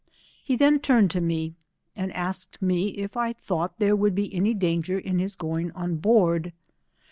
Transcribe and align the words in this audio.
He 0.43 0.55
then 0.55 0.79
turned 0.79 1.11
to 1.11 1.21
me, 1.21 1.53
and 1.95 2.11
asked 2.13 2.59
me 2.59 2.87
if 2.87 3.15
I 3.15 3.33
thought 3.33 3.77
there 3.77 3.95
would 3.95 4.15
be 4.15 4.33
any 4.33 4.55
danger 4.55 4.97
in 4.97 5.19
his 5.19 5.35
going 5.35 5.69
on 5.73 5.97
board. 5.97 6.53